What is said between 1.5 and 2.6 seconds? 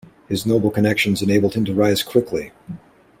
him to rise quickly.